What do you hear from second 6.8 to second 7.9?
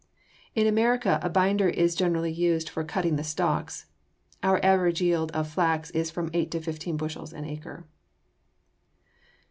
bushels an acre.